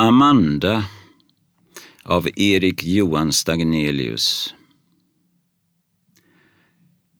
Amanda 0.00 0.84
av 2.04 2.28
Erik 2.36 2.84
Johan 2.84 3.32
Stagnelius. 3.32 4.54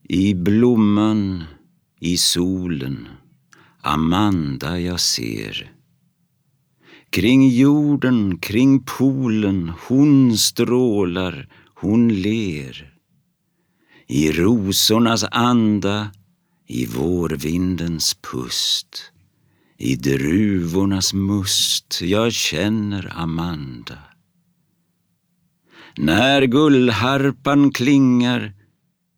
I 0.09 0.35
blomman, 0.35 1.45
i 2.01 2.17
solen, 2.17 3.09
Amanda 3.83 4.81
jag 4.81 5.01
ser. 5.01 5.73
Kring 7.11 7.49
jorden, 7.49 8.39
kring 8.39 8.85
polen, 8.99 9.73
hon 9.89 10.39
strålar, 10.39 11.49
hon 11.75 12.09
ler. 12.09 12.95
I 14.07 14.33
rosornas 14.33 15.25
anda, 15.31 16.11
i 16.67 16.87
vårvindens 16.87 18.15
pust. 18.15 19.13
I 19.83 19.97
druvornas 19.97 21.15
must 21.15 22.01
jag 22.03 22.33
känner 22.33 23.13
Amanda. 23.17 23.99
När 25.97 26.43
gullharpan 26.43 27.73
klingar, 27.73 28.53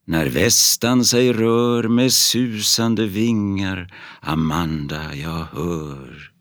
när 0.04 0.26
västan 0.26 1.04
sig 1.04 1.32
rör 1.32 1.88
med 1.88 2.12
susande 2.12 3.06
vingar, 3.06 3.94
Amanda 4.20 5.14
jag 5.14 5.44
hör. 5.44 6.32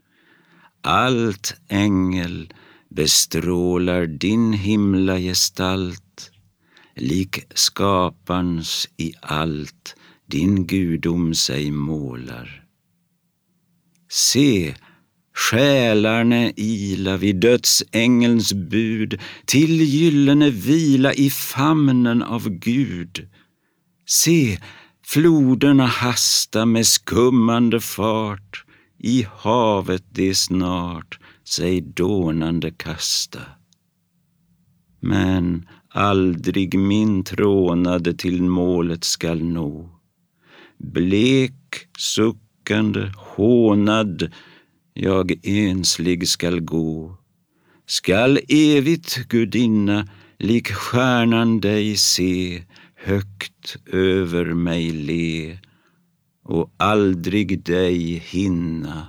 Allt 0.81 1.56
ängel 1.67 2.53
bestrålar 2.90 4.06
din 4.06 4.53
himla 4.53 5.20
gestalt, 5.20 6.31
lik 6.95 7.40
skaparns 7.56 8.90
i 8.98 9.14
allt 9.22 9.95
din 10.26 10.67
gudom 10.67 11.36
sig 11.36 11.72
målar. 11.72 12.62
Se, 14.14 14.76
själarne 15.34 16.54
ila 16.56 17.18
vid 17.18 17.36
dödsängelns 17.36 18.54
bud 18.54 19.20
till 19.46 19.82
gyllene 19.82 20.50
vila 20.50 21.14
i 21.14 21.30
famnen 21.30 22.23
av 22.23 22.50
Gud. 22.50 23.28
Se, 24.08 24.59
floderna 25.06 25.86
hasta 25.86 26.66
med 26.66 26.88
skummande 26.88 27.80
fart 27.80 28.66
i 29.00 29.26
havet 29.36 30.03
det 30.09 30.36
snart 30.36 31.20
sig 31.44 31.81
dånande 31.81 32.72
kasta. 32.72 33.42
Men 35.00 35.68
aldrig 35.90 36.80
min 36.80 37.23
trånade 37.23 38.14
till 38.14 38.44
målet 38.44 39.03
skall 39.03 39.44
nå. 39.44 39.90
Blek 40.78 41.88
suck 41.98 42.50
suckande, 42.72 43.11
hånad, 43.17 44.31
jag 44.94 45.31
enslig 45.44 46.27
skall 46.27 46.59
gå. 46.59 47.17
Skall 47.86 48.39
evigt, 48.47 49.28
gudinna, 49.30 50.08
lik 50.39 50.72
stjärnan 50.72 51.59
dig 51.59 51.97
se, 51.97 52.63
högt 52.95 53.78
över 53.86 54.45
mig 54.45 54.91
le 54.91 55.58
och 56.44 56.73
aldrig 56.78 57.63
dig 57.63 58.23
hinna 58.25 59.08